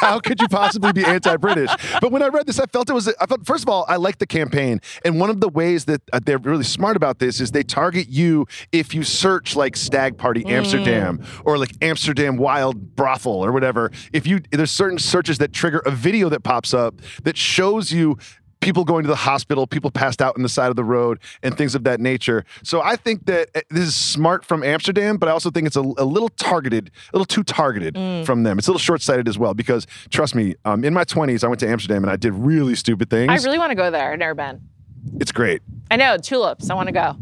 [0.00, 1.70] how could you possibly be anti-British?
[2.00, 3.08] But when I read this, I felt it was.
[3.08, 6.02] I felt first of all, I like the campaign, and one of the ways that
[6.12, 10.16] uh, they're really smart about this is they target you if you search like Stag
[10.16, 13.90] Party Amsterdam or like Amsterdam Wild Brothel or whatever.
[14.12, 18.16] If you there's certain searches that trigger a video that pops up that shows you
[18.60, 21.58] people going to the hospital, people passed out on the side of the road, and
[21.58, 22.44] things of that nature.
[22.62, 25.74] So I think that uh, this is smart from Amsterdam, but I also think it's
[25.76, 28.58] a, a little targeted, a little too targeted from them.
[28.58, 31.48] It's a little short sighted as well because trust me, um, in my 20s, I
[31.48, 33.30] went to Amsterdam and I did really stupid things.
[33.30, 34.12] I really want to go there.
[34.12, 34.60] I've never been.
[35.18, 35.60] it's great.
[35.90, 36.70] I know tulips.
[36.70, 37.16] I want to go.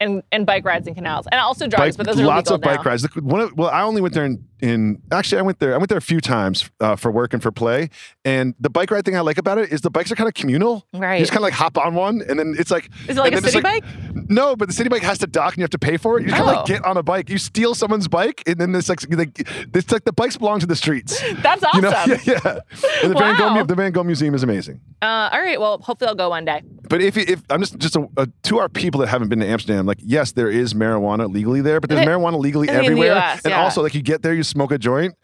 [0.00, 2.84] And, and bike rides and canals, and also drugs, but those are lots of bike
[2.84, 2.90] now.
[2.90, 3.02] rides.
[3.02, 5.78] The- One of, well, I only went there in, in actually I went there I
[5.78, 7.88] went there a few times uh, for work and for play.
[8.24, 10.34] And the bike ride thing I like about it is the bikes are kind of
[10.34, 10.86] communal.
[10.92, 11.16] Right.
[11.16, 13.34] You just kind of like hop on one, and then it's like Is it like
[13.34, 13.84] a city bike?
[14.14, 16.24] No, but the city bike has to dock and you have to pay for it.
[16.26, 16.52] You kind of Oh.
[16.60, 17.28] like get on a bike.
[17.30, 19.38] You steal someone's bike, and then it's like, like
[19.74, 21.20] it's like the bikes belong to the streets.
[21.42, 21.84] That's awesome.
[21.84, 22.58] You know, yeah, yeah.
[23.02, 23.64] And the Van Gogh, Wow.
[23.64, 24.80] The Van Gogh Museum is amazing.
[25.02, 25.60] Uh, all right.
[25.60, 26.62] Well, hopefully I'll go one day.
[26.90, 29.46] But if if I'm just just a, a, to our people that haven't been to
[29.46, 33.14] Amsterdam, like yes, there is marijuana legally there, but there's the- marijuana legally the everywhere.
[33.16, 33.62] US, and yeah.
[33.62, 35.14] also, like you get there, you smoke a joint.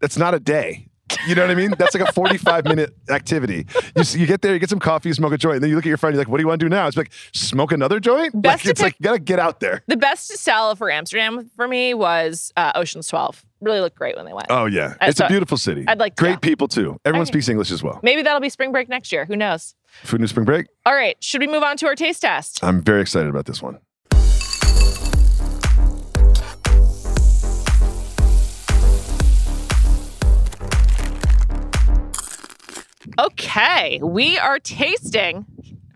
[0.00, 0.86] That's not a day.
[1.26, 1.74] You know what I mean?
[1.78, 3.66] That's like a 45 minute activity.
[3.96, 5.76] You, you get there, you get some coffee, you smoke a joint, and then you
[5.76, 7.12] look at your friend, you're like, "What do you want to do now?" It's like
[7.32, 8.40] smoke another joint.
[8.40, 9.82] Best like it's to like you gotta get out there.
[9.86, 13.44] The best to sell for Amsterdam for me was uh, Ocean's 12.
[13.60, 14.46] Really looked great when they went.
[14.50, 15.84] Oh yeah, Uh, it's so a beautiful city.
[15.86, 16.38] I'd like to great go.
[16.40, 16.98] people too.
[17.04, 18.00] Everyone speaks English as well.
[18.02, 19.26] Maybe that'll be spring break next year.
[19.26, 19.74] Who knows?
[20.04, 20.66] Food News Spring Break.
[20.86, 21.16] All right.
[21.22, 22.62] Should we move on to our taste test?
[22.64, 23.78] I'm very excited about this one.
[33.18, 34.00] Okay.
[34.02, 35.46] We are tasting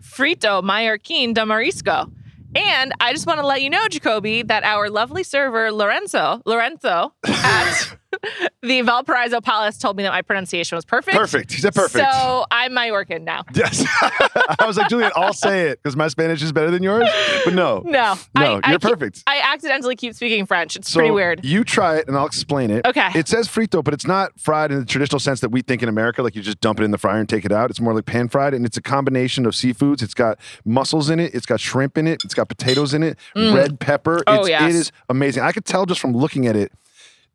[0.01, 2.11] Frito Mallorquín de Marisco.
[2.55, 7.13] And I just want to let you know, Jacoby, that our lovely server, Lorenzo, Lorenzo
[7.27, 7.97] at
[8.61, 11.15] the Valparaiso Palace told me that my pronunciation was perfect.
[11.17, 11.51] Perfect.
[11.53, 12.05] He said perfect.
[12.13, 13.43] So I'm Mallorcan now.
[13.53, 13.85] Yes.
[14.01, 17.09] I was like, Julian, I'll say it because my Spanish is better than yours.
[17.43, 17.81] But no.
[17.85, 18.15] No.
[18.15, 19.23] No, I, you're I keep- perfect.
[19.27, 20.75] I accidentally keep speaking French.
[20.75, 21.43] It's So pretty weird.
[21.45, 22.85] You try it and I'll explain it.
[22.85, 23.09] Okay.
[23.15, 25.89] It says frito, but it's not fried in the traditional sense that we think in
[25.89, 26.21] America.
[26.23, 27.69] Like you just dump it in the fryer and take it out.
[27.69, 30.01] It's more like pan fried, and it's a combination of seafoods.
[30.01, 31.33] It's got mussels in it.
[31.33, 32.23] It's got shrimp in it.
[32.23, 33.17] It's got potatoes in it.
[33.35, 33.55] Mm.
[33.55, 34.23] Red pepper.
[34.27, 34.61] Oh, it's, yes.
[34.63, 35.43] It is amazing.
[35.43, 36.71] I could tell just from looking at it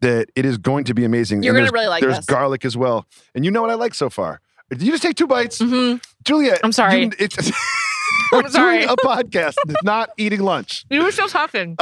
[0.00, 1.42] that it is going to be amazing.
[1.42, 2.26] You're gonna really like There's this.
[2.26, 4.40] garlic as well, and you know what I like so far.
[4.70, 6.02] Did you just take two bites, Mhm.
[6.24, 6.60] Juliet?
[6.62, 7.02] I'm sorry.
[7.04, 7.36] you- it's,
[8.32, 8.78] we're sorry.
[8.78, 10.84] doing a podcast, not eating lunch.
[10.90, 11.76] You were still talking.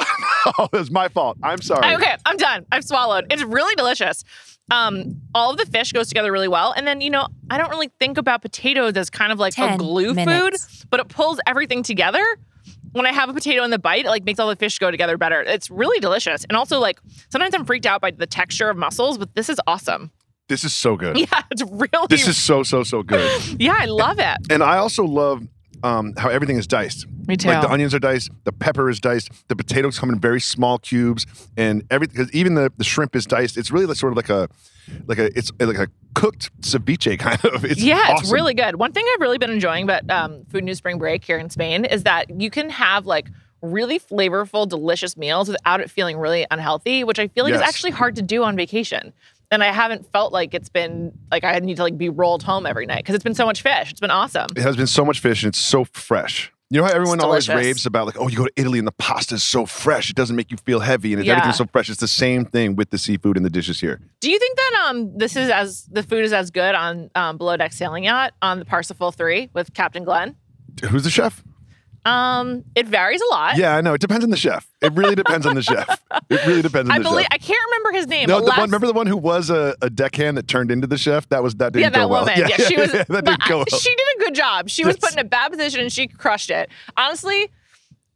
[0.59, 1.37] Oh, it's my fault.
[1.43, 1.95] I'm sorry.
[1.97, 2.65] okay, I'm done.
[2.73, 3.27] I've swallowed.
[3.31, 4.25] It's really delicious.
[4.71, 6.73] Um, all of the fish goes together really well.
[6.77, 9.77] And then, you know, I don't really think about potatoes as kind of like a
[9.79, 10.67] glue minutes.
[10.83, 12.23] food, but it pulls everything together.
[12.93, 14.91] When I have a potato in the bite, it like makes all the fish go
[14.91, 15.43] together better.
[15.43, 16.45] It's really delicious.
[16.45, 19.61] And also like sometimes I'm freaked out by the texture of mussels, but this is
[19.67, 20.11] awesome.
[20.49, 21.17] This is so good.
[21.19, 23.43] Yeah, it's really This is so so so good.
[23.59, 24.37] Yeah, I love it.
[24.51, 25.47] And I also love
[25.83, 27.07] um, how everything is diced.
[27.29, 27.49] Me too.
[27.49, 30.79] Like the onions are diced, the pepper is diced, the potatoes come in very small
[30.79, 31.27] cubes,
[31.59, 32.17] and everything.
[32.17, 33.59] Because even the, the shrimp is diced.
[33.59, 34.49] It's really like sort of like a
[35.07, 37.67] like a it's like a cooked ceviche kind of.
[37.67, 38.77] It's yeah, it's really good.
[38.77, 41.85] One thing I've really been enjoying about um, Food News Spring Break here in Spain
[41.85, 43.29] is that you can have like
[43.61, 47.91] really flavorful, delicious meals without it feeling really unhealthy, which I feel like is actually
[47.91, 49.13] hard to do on vacation.
[49.51, 52.65] And I haven't felt like it's been like I need to like be rolled home
[52.65, 53.91] every night because it's been so much fish.
[53.91, 54.47] It's been awesome.
[54.57, 56.53] It has been so much fish and it's so fresh.
[56.71, 58.93] You know how everyone always raves about like, oh, you go to Italy and the
[58.93, 60.11] pasta is so fresh.
[60.11, 61.33] It doesn't make you feel heavy and Yeah.
[61.33, 61.89] everything's so fresh.
[61.89, 64.01] It's the same thing with the seafood and the dishes here.
[64.21, 67.39] Do you think that um this is as the food is as good on um,
[67.39, 70.37] below deck sailing yacht on the Parsifal Three with Captain Glenn?
[70.91, 71.43] Who's the chef?
[72.05, 73.59] Um, it varies a lot.
[73.59, 73.93] Yeah, I know.
[73.93, 74.67] It depends on the chef.
[74.81, 76.01] It really depends on the chef.
[76.31, 77.33] It really depends on I the believe chef.
[77.33, 78.29] I can't remember his name.
[78.29, 80.87] No, the last- one, remember the one who was a, a deckhand that turned into
[80.87, 81.29] the chef?
[81.29, 82.21] That was that didn't yeah, go that well.
[82.23, 82.39] woman.
[82.39, 82.93] Yeah, she was.
[82.93, 83.67] that didn't go well.
[83.67, 84.69] She did good job.
[84.69, 86.71] She was put in a bad position and she crushed it.
[86.97, 87.51] Honestly,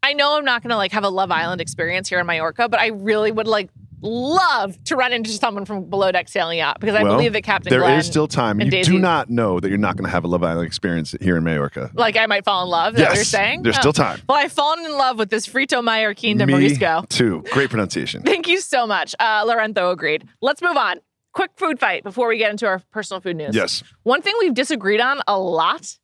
[0.02, 2.80] I know I'm not gonna like have a Love Island experience here in Mallorca, but
[2.80, 3.70] I really would like
[4.04, 7.42] love to run into someone from below deck sailing yacht because I Well, believe that
[7.42, 8.60] Captain There Glenn, is still time.
[8.60, 10.66] and You Daisy- do not know that you're not going to have a Love Island
[10.66, 11.88] experience here in Mallorca.
[11.94, 12.94] like I might fall in love.
[12.94, 13.62] Is that what you're Yes, saying?
[13.62, 13.80] there's Oh.
[13.80, 14.20] still time.
[14.28, 17.08] Well, I've fallen in love with this Frito Mallorquín de Me Marisco.
[17.08, 17.44] too.
[17.52, 18.22] Great pronunciation.
[18.26, 19.14] Thank you so much.
[19.20, 20.26] Uh, Lorenzo agreed.
[20.40, 20.96] Let's move on.
[21.32, 23.54] Quick food fight before we get into our personal food news.
[23.54, 23.84] Yes.
[24.02, 25.96] One thing we've disagreed on a lot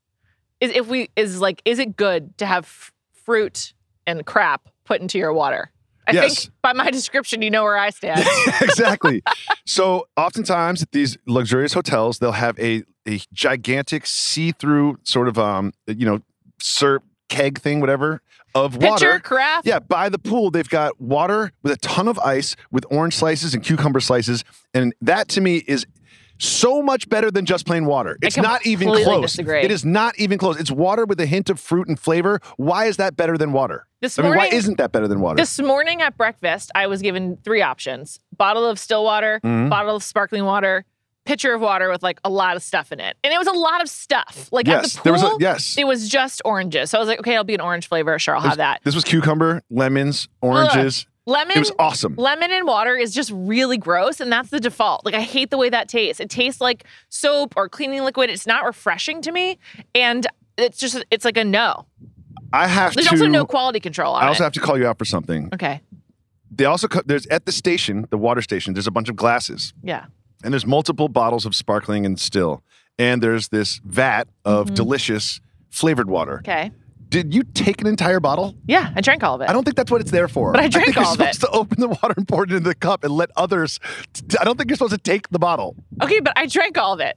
[0.60, 2.92] is if we is like, is it good to have f-
[3.24, 3.72] fruit
[4.06, 5.70] and crap put into your water?
[6.06, 6.44] I Yes.
[6.46, 8.20] think by my description, you know where I stand.
[8.60, 9.22] exactly.
[9.66, 15.74] So oftentimes at these luxurious hotels, they'll have a, a gigantic see-through sort of um,
[15.86, 16.20] you know,
[16.58, 18.22] syrup keg thing, whatever,
[18.54, 19.18] of Pitcher, water.
[19.20, 19.66] craft.
[19.66, 23.52] Yeah, by the pool, they've got water with a ton of ice with orange slices
[23.52, 24.42] and cucumber slices.
[24.72, 25.86] And that to me is
[26.38, 28.16] so much better than just plain water.
[28.22, 29.22] It's not even close.
[29.32, 29.62] disagree.
[29.62, 30.58] It is not even close.
[30.58, 32.40] It's water with a hint of fruit and flavor.
[32.56, 33.86] Why is that better than water?
[34.00, 35.36] This I mean, why morning- isn't that better than water?
[35.36, 39.68] This morning at breakfast, I was given three options bottle of still water, Mhm.
[39.68, 40.84] bottle of sparkling water,
[41.26, 43.16] pitcher of water with like a lot of stuff in it.
[43.24, 44.48] And it was a lot of stuff.
[44.52, 45.74] Like at yes, the pool, there was a yes.
[45.76, 46.90] it was just oranges.
[46.90, 48.18] So I was like, okay, it'll be an orange flavor.
[48.18, 48.80] Sure, I'll This- have that.
[48.84, 51.06] This was cucumber, lemons, oranges.
[51.28, 51.56] Lemon.
[51.56, 52.14] It was awesome.
[52.16, 55.04] Lemon and water is just really gross, and that's the default.
[55.04, 56.20] Like I hate the way that tastes.
[56.20, 58.30] It tastes like soap or cleaning liquid.
[58.30, 59.58] It's not refreshing to me,
[59.94, 61.86] and it's just it's like a no.
[62.52, 62.96] I have to.
[62.96, 63.14] There's to.
[63.14, 64.46] also no quality control on I also it.
[64.46, 65.50] have to call you out for something.
[65.52, 65.82] okay.
[66.50, 68.72] They also there's at the station, the water station.
[68.72, 70.06] There's a bunch of glasses, Yeah.
[70.42, 72.62] and there's multiple bottles of sparkling and still,
[72.98, 76.40] and there's this vat of delicious flavored water.
[76.42, 76.50] Mm-hmm.
[76.50, 76.70] Okay.
[77.10, 78.54] Did you take an entire bottle?
[78.66, 79.48] Yeah, I drank all of it.
[79.48, 80.52] I don't think that's what it's there for.
[80.52, 81.34] But I drank think you're all of it.
[81.34, 83.80] supposed to open the water and pour it into the cup and let others.
[84.38, 85.74] I don't think you're supposed to take the bottle.
[86.02, 87.16] Okay, but I drank all of it.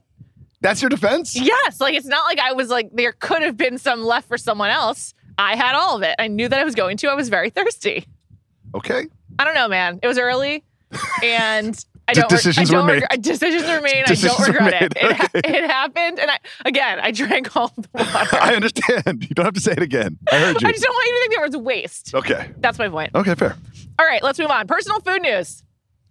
[0.62, 1.36] That's your defense?
[1.36, 4.38] Yes, like it's not like I was like there could have been some left for
[4.38, 5.12] someone else.
[5.36, 6.14] I had all of it.
[6.18, 7.08] I knew that I was going to.
[7.08, 8.06] I was very thirsty.
[8.74, 9.06] Okay.
[9.38, 9.98] I don't know, man.
[10.02, 10.62] It was early,
[11.22, 11.84] and
[12.18, 12.30] I don't.
[12.30, 12.92] decisions I were don't made.
[13.02, 14.04] regret- decisions were made.
[14.06, 14.94] Decisions I don't regret it.
[14.94, 15.10] made.
[15.10, 18.36] It, ha- it happened, and I again I drank all the water.
[18.40, 19.22] I understand.
[19.28, 20.18] You don't have to say it again.
[20.30, 20.68] I heard you.
[20.68, 22.14] I just don't want you to think there was waste.
[22.14, 22.50] okay.
[22.58, 23.14] That's my point.
[23.14, 23.56] Okay, fair.
[23.98, 24.66] All right, let's move on.
[24.66, 25.62] Personal food news.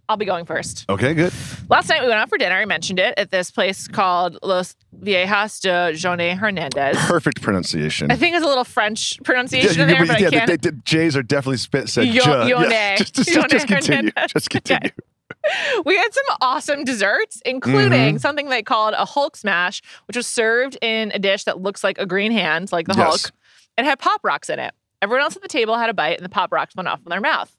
[0.08, 0.84] I'll be going first.
[0.90, 1.32] Okay, good.
[1.70, 2.56] Last night we went out for dinner.
[2.56, 6.96] I mentioned it at this place called Los Viejas de Jone Hernandez.
[7.06, 8.10] Perfect pronunciation.
[8.10, 10.62] I think it's a little French pronunciation yeah, there, you- but yeah, I the- can't.
[10.62, 12.44] the- the J's are definitely spit said Yo- ja.
[12.46, 12.70] Yone.
[12.70, 14.10] Yeah, just, just, just continue.
[14.14, 14.32] Hernandez.
[14.32, 14.90] Just continue.
[15.84, 18.16] we had some awesome desserts, including Mm-hmm.
[18.18, 21.98] something they called a Hulk smash, which was served in a dish that looks like
[21.98, 23.06] a green hand, like the Yes.
[23.24, 23.34] Hulk.
[23.78, 24.74] It had pop rocks in it.
[25.00, 27.10] Everyone else at the table had a bite, and the pop rocks went off in
[27.10, 27.56] their mouth.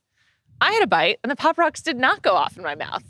[0.62, 3.04] I had a bite, and the pop rocks did not go off in my mouth.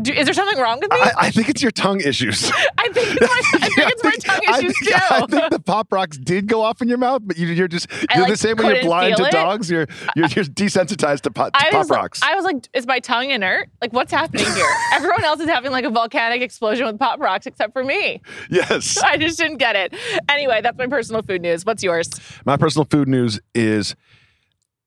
[0.00, 0.98] Do, is there something wrong with me?
[0.98, 2.50] I, I think it's your tongue issues.
[2.78, 5.14] I think it's my, I think it's my tongue issues think, too.
[5.14, 7.86] I think the pop rocks did go off in your mouth, but you, you're just
[8.14, 9.30] you're the same when you're blind to it.
[9.30, 9.70] dogs.
[9.70, 12.22] You're you're, you're desensitized to, pop, to pop was, like- rocks.
[12.22, 13.68] I was like, is my tongue inert?
[13.80, 14.66] Like, what's happening here?
[14.94, 18.20] Everyone else is having like a volcanic explosion with pop rocks except for me.
[18.50, 18.98] yes.
[18.98, 19.94] I just didn't get it.
[20.28, 21.64] Anyway, that's my personal food news.
[21.64, 22.10] What's yours?
[22.44, 23.94] My personal food news is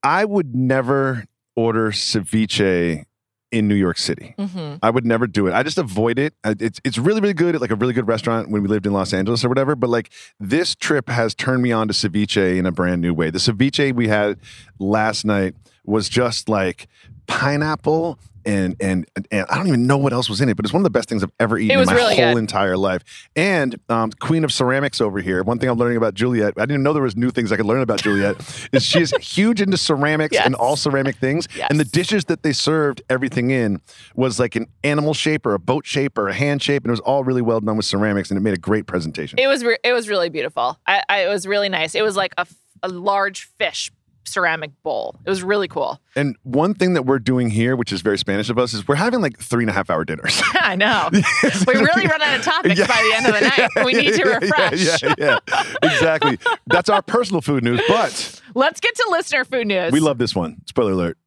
[0.03, 3.05] I would never order ceviche
[3.51, 4.35] in New York City.
[4.37, 4.75] Mm-hmm.
[4.83, 5.53] I would never do it.
[5.53, 6.33] I just avoid it.
[6.43, 8.93] It's it's really really good at like a really good restaurant when we lived in
[8.93, 9.75] Los Angeles or whatever.
[9.75, 13.29] But like this trip has turned me on to ceviche in a brand new way.
[13.29, 14.39] The ceviche we had
[14.79, 15.55] last night
[15.85, 16.87] was just like
[17.27, 18.19] pineapple.
[18.45, 20.79] And, and and I don't even know what else was in it, but it's one
[20.79, 22.39] of the best things I've ever eaten in my really whole good.
[22.39, 23.03] entire life.
[23.35, 25.43] And um, Queen of Ceramics over here.
[25.43, 27.65] One thing I'm learning about Juliet, I didn't know there was new things I could
[27.65, 28.37] learn about Juliet.
[28.71, 31.49] is she's huge into ceramics and all ceramic things.
[31.69, 33.81] And the dishes that they served everything in
[34.15, 36.91] was like an animal shape or a boat shape or a hand shape, and it
[36.91, 39.39] was all really well done with ceramics, and it made a great presentation.
[39.39, 40.79] It was re- it was really beautiful.
[40.87, 41.95] I, I it was really nice.
[41.95, 42.47] It was like a,
[42.81, 43.91] a large fish
[44.27, 45.15] ceramic bowl.
[45.25, 45.99] It was really cool.
[46.15, 48.95] and one thing that we're doing here, which is very Spanish of us, is we're
[48.95, 50.41] having like three and a half hour dinners.
[50.53, 51.09] I know.
[51.13, 52.87] we really run out of topics Yeah.
[52.87, 53.41] by the end of the
[53.75, 53.85] night.
[53.85, 55.03] We need to Yeah, refresh.
[55.03, 55.63] Yeah, yeah, yeah.
[55.83, 56.37] exactly.
[56.67, 59.91] That's our personal food news, but Let's get to listener food news.
[59.91, 60.57] we love this one.
[60.65, 61.17] Spoiler alert.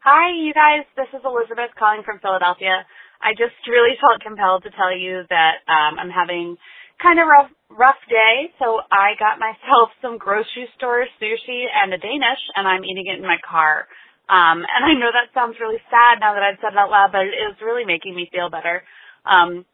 [0.00, 0.84] Hi, you guys.
[0.96, 2.86] This is Elizabeth calling from Philadelphia.
[3.20, 6.56] I just really felt compelled to tell you that um, I'm having
[7.02, 11.98] kind of rough rough day, so I got myself some grocery store sushi and a
[11.98, 13.86] Danish, and I'm eating it in my car.
[14.28, 17.12] Um, and I know that sounds really sad now that I've said it out loud,
[17.12, 18.82] but it is really making me feel better.
[19.24, 19.64] Um,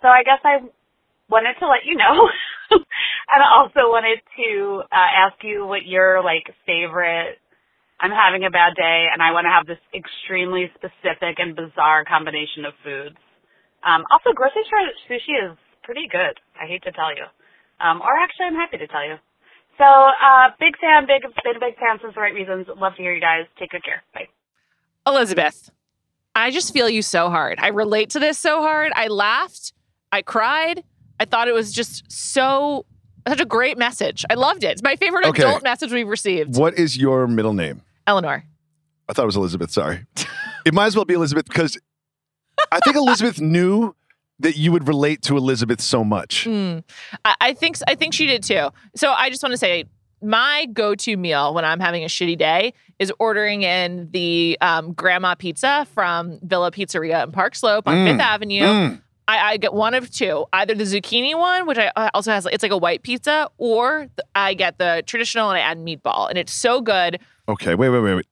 [0.00, 0.62] so I guess I
[1.28, 2.30] wanted to let you know,
[2.70, 7.38] and I also wanted to uh, ask you what your like favorite
[7.98, 12.04] I'm having a bad day and I want to have this extremely specific and bizarre
[12.04, 13.16] combination of foods.
[13.80, 16.36] Um, also, grocery store sushi is pretty good.
[16.60, 17.24] I hate to tell you.
[17.80, 19.16] Um, or actually, I'm happy to tell you.
[19.78, 22.66] So, uh, big fan, big, been a big fan since the right reasons.
[22.76, 23.44] Love to hear you guys.
[23.58, 24.02] Take good care.
[24.12, 24.28] Bye.
[25.06, 25.70] Elizabeth,
[26.34, 27.58] I just feel you so hard.
[27.60, 28.92] I relate to this so hard.
[28.96, 29.72] I laughed.
[30.10, 30.82] I cried.
[31.20, 32.84] I thought it was just so
[33.28, 34.24] such a great message.
[34.30, 34.68] I loved it.
[34.72, 35.42] It's my favorite Okay.
[35.42, 36.56] adult message we've received.
[36.56, 37.82] What is your middle name?
[38.06, 38.44] Eleanor.
[39.08, 39.70] I thought it was Elizabeth.
[39.72, 40.06] Sorry.
[40.64, 41.76] it might as well be Elizabeth because
[42.72, 43.94] I think Elizabeth knew
[44.40, 46.44] that you would relate to Elizabeth so much.
[46.44, 46.84] Mm.
[47.24, 48.68] I, I think I think she did too.
[48.94, 49.84] So I just want to say
[50.22, 55.34] my go-to meal when I'm having a shitty day is ordering in the um, grandma
[55.34, 58.12] pizza from Villa Pizzeria in Park Slope on Mm.
[58.12, 58.62] Fifth Avenue.
[58.62, 59.02] Mm.
[59.28, 62.62] I, I get one of two, either the zucchini one, which I also has it's
[62.62, 66.52] like a white pizza, or I get the traditional and I add meatball, and it's
[66.52, 67.18] so good.
[67.48, 68.26] Okay, wait, wait, wait, wait.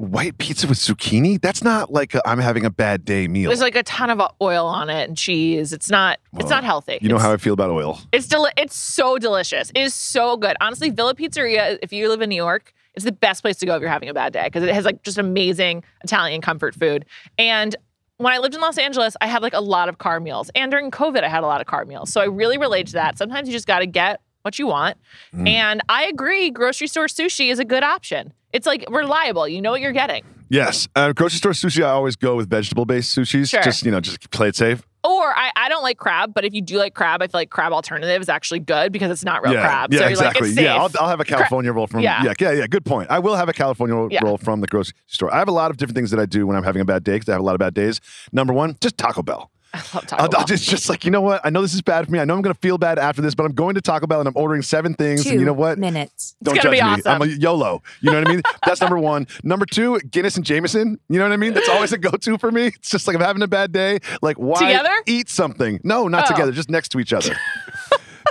[0.00, 1.38] White pizza with zucchini?
[1.38, 3.50] That's not like i I'm having a bad day meal.
[3.50, 5.74] There's like a ton of uh, oil on it and cheese.
[5.74, 6.98] It's not it's not healthy.
[7.02, 8.00] you know It's- how I feel about oil.
[8.10, 9.70] It's deli- It's so delicious.
[9.74, 10.56] It is so good.
[10.62, 11.78] Honestly, Villa Pizzeria.
[11.82, 14.08] If you live in New York, it's the best place to go if you're having
[14.08, 17.04] a bad day because it has like just amazing Italian comfort food.
[17.36, 17.76] And
[18.16, 20.70] when I lived in Los Angeles, I had like a lot of car meals, and
[20.70, 22.10] during COVID, I had a lot of car meals.
[22.10, 23.18] So I really relate to that.
[23.18, 24.96] Sometimes you just got to get what you want.
[25.34, 25.46] Mm.
[25.46, 28.32] And I agree, grocery store sushi is a good option.
[28.52, 29.46] It's like reliable.
[29.46, 30.24] You know what you're getting.
[30.48, 30.88] Yes.
[30.96, 33.50] Uh, grocery store sushi, I always go with vegetable based sushis.
[33.50, 33.62] Sure.
[33.62, 34.82] Just, you know, just play it safe.
[35.02, 37.48] Or I, I don't like crab, but if you do like crab, I feel like
[37.48, 39.92] crab alternative is actually good because it's not real yeah, crab.
[39.92, 40.48] yeah, so you're like, exactly.
[40.48, 40.64] it's safe.
[40.64, 42.00] yeah, I'll, I'll have a California roll from.
[42.00, 42.22] Yeah.
[42.22, 42.34] Yeah.
[42.38, 43.10] yeah, yeah, Good point.
[43.10, 44.20] I will have a California roll, Yeah.
[44.24, 45.32] roll from the grocery store.
[45.32, 47.02] I have a lot of different things that I do when I'm having a bad
[47.04, 48.00] day because I have a lot of bad days.
[48.32, 49.50] Number one, just Taco Bell.
[49.72, 50.40] I love Taco Bell.
[50.40, 51.40] I'll just, just like you know what?
[51.44, 52.18] I know this is bad for me.
[52.18, 54.18] I know I'm going to feel bad after this, but I'm going to Taco Bell
[54.20, 55.22] and I'm ordering seven things.
[55.24, 55.78] Two and you know what?
[55.78, 56.34] minutes.
[56.42, 57.02] Don't gonna judge be me.
[57.06, 57.26] I'm a.
[57.26, 57.82] YOLO.
[58.00, 58.42] You know what I mean?
[58.66, 59.26] That's number one.
[59.44, 60.98] Number two, Guinness and Jameson.
[61.08, 61.54] You know what I mean?
[61.54, 62.66] That's always a go-to for me.
[62.68, 64.00] It's just like I'm having a bad day.
[64.22, 64.90] Like why Together?
[65.06, 65.80] eat something?
[65.84, 66.32] No, not Oh.
[66.34, 66.52] together.
[66.52, 67.34] Just next to each other.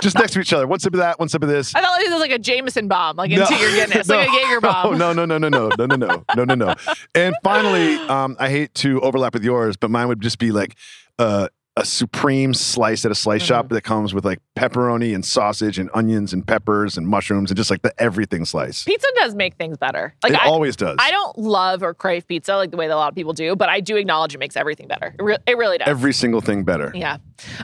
[0.02, 0.66] just next to each other.
[0.66, 1.18] One sip of that.
[1.18, 1.74] One sip of this.
[1.74, 4.60] I thought it was like a Jameson bomb, like into your Guinness, like a Jaeger
[4.60, 4.98] bomb.
[4.98, 6.74] No, no, no, no, no, no, no, no, no, no, no.
[7.14, 10.76] And finally, um, I hate to overlap with yours, but mine would just be like
[11.20, 13.74] uh, a supreme slice at a slice shop Mm-hmm.
[13.76, 17.70] that comes with like pepperoni and sausage and onions and peppers and mushrooms and just
[17.70, 18.82] like the everything slice.
[18.84, 20.12] Pizza does make things better.
[20.24, 20.96] Like it I, always does.
[20.98, 23.54] I don't love or crave pizza like the way that a lot of people do,
[23.54, 25.14] but I do acknowledge it makes everything better.
[25.18, 25.86] It, re- it really does.
[25.88, 26.90] Every single thing better.
[26.94, 27.18] yeah.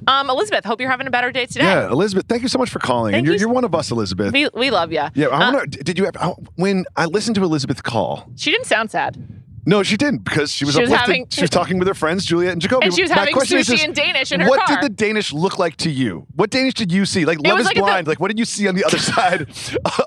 [0.06, 1.64] Um, Elizabeth, hope you're having a better day today.
[1.64, 3.10] Yeah, Elizabeth, thank you so much for calling.
[3.12, 3.40] Thank and you're, you.
[3.40, 4.32] you're one of us, Elizabeth.
[4.32, 5.02] We, we love you.
[5.14, 6.18] yeah, I wonder, did you ever,
[6.54, 9.42] when I listened to Elizabeth call, She didn't sound sad.
[9.66, 11.08] No, she didn't because she was She was uplifted.
[11.14, 12.86] having- she was talking with her friends, Juliet and Jacoby.
[12.86, 14.76] And she was My having question is sushi just, and Danish in her what car.
[14.80, 16.26] did the Danish look like to you?
[16.34, 17.24] What Danish did you see?
[17.26, 18.06] Like Love is like at the- Blind.
[18.06, 19.46] like what did you see on the other side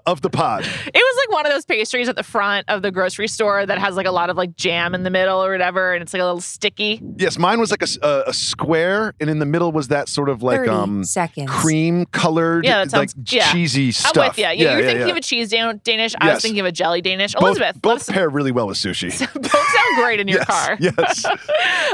[0.05, 0.63] of the pod?
[0.65, 3.77] It was like one of those pastries at the front of the grocery store that
[3.77, 6.21] has like a lot of like jam in the middle or whatever, and it's like
[6.21, 7.01] a little sticky.
[7.17, 10.67] Yes, mine was like a square, and in the middle was that sort of like
[10.67, 11.49] um seconds.
[11.51, 13.51] cream colored, Yeah, that like sounds- yeah.
[13.51, 14.17] cheesy stuff.
[14.17, 14.43] I'm with you.
[14.45, 15.11] Yeah, you're thinking yeah.
[15.11, 16.15] of a cheese Dan- Danish.
[16.19, 17.33] I was thinking of a jelly Danish.
[17.33, 19.09] both, Elizabeth, both pair really well with sushi.
[19.51, 20.77] both sound great in your yes, car.
[20.79, 21.25] yes.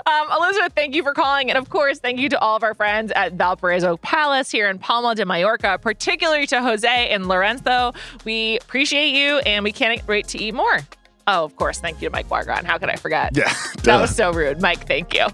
[0.06, 1.50] Um, Elizabeth, thank you for calling.
[1.50, 4.78] And of course, thank you to all of our friends at Valparaiso Palace here in
[4.78, 7.94] Palma de Mallorca, particularly to Jose and Lorenzo.
[8.24, 10.80] We appreciate you and we can't wait to eat more.
[11.28, 11.80] Oh, of course.
[11.80, 12.66] Thank you to Mike Wargon.
[12.66, 13.36] How could I forget?
[13.36, 13.52] Yeah,
[13.84, 14.62] That was so rude.
[14.62, 15.26] Mike, thank you.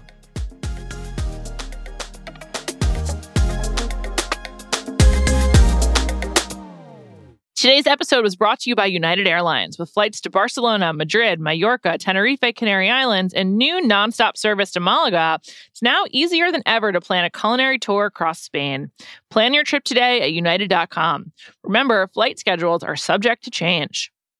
[7.62, 11.96] Today's episode was brought to you by United Airlines with flights to Barcelona, Madrid, Mallorca,
[11.96, 15.38] Tenerife, Canary Islands, and new nonstop service to Malaga.
[15.70, 18.90] It's now easier than ever to plan a culinary tour across Spain.
[19.30, 21.30] Plan your trip today at united.com.
[21.62, 24.11] Remember, flight schedules are subject to change.